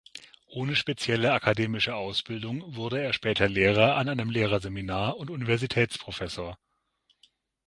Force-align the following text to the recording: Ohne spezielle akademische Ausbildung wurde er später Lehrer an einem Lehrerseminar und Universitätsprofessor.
Ohne 0.47 0.75
spezielle 0.75 1.31
akademische 1.31 1.93
Ausbildung 1.93 2.75
wurde 2.75 2.99
er 2.99 3.13
später 3.13 3.47
Lehrer 3.47 3.97
an 3.97 4.09
einem 4.09 4.31
Lehrerseminar 4.31 5.15
und 5.17 5.29
Universitätsprofessor. 5.29 6.57